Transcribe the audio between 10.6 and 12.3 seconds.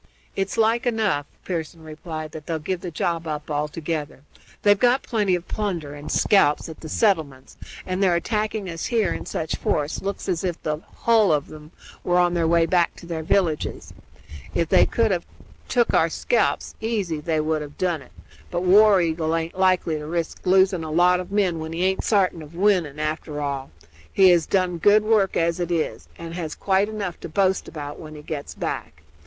the hull of 'em were